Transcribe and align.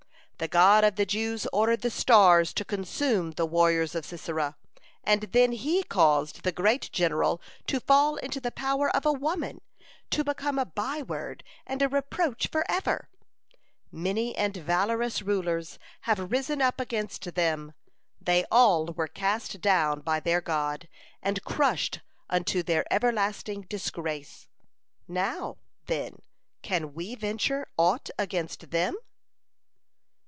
The 0.37 0.47
God 0.47 0.83
of 0.83 0.95
the 0.95 1.05
Jews 1.05 1.45
ordered 1.53 1.81
the 1.81 1.91
stars 1.91 2.51
to 2.55 2.65
consume 2.65 3.29
the 3.29 3.45
warriors 3.45 3.93
of 3.93 4.07
Sisera, 4.07 4.55
and 5.03 5.21
then 5.33 5.51
He 5.51 5.83
caused 5.83 6.41
the 6.41 6.51
great 6.51 6.89
general 6.91 7.39
to 7.67 7.79
fall 7.79 8.15
into 8.15 8.39
the 8.41 8.49
power 8.51 8.89
of 8.95 9.05
a 9.05 9.13
woman, 9.13 9.61
to 10.09 10.23
become 10.23 10.57
a 10.57 10.65
by 10.65 11.03
word 11.03 11.43
and 11.67 11.83
a 11.83 11.87
reproach 11.87 12.47
forever. 12.47 13.07
Many 13.91 14.35
and 14.35 14.57
valorous 14.57 15.21
rulers 15.21 15.77
have 16.05 16.31
risen 16.31 16.59
up 16.59 16.79
against 16.79 17.35
them, 17.35 17.73
they 18.19 18.43
all 18.51 18.87
were 18.87 19.07
cast 19.07 19.61
down 19.61 19.99
by 20.01 20.19
their 20.19 20.41
God 20.41 20.87
and 21.21 21.43
crushed 21.43 21.99
unto 22.31 22.63
their 22.63 22.91
everlasting 22.91 23.67
disgrace. 23.69 24.47
Now, 25.07 25.57
then, 25.85 26.23
can 26.63 26.95
we 26.95 27.13
venture 27.13 27.67
aught 27.77 28.09
against 28.17 28.71
them?" 28.71 28.95